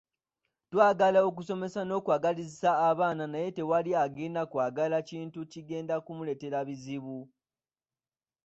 [0.71, 7.17] Twagala okusomesa n’okwagazisa abaana naye tewali agenda kwagala kintu kigenda kumuleetera bizibu.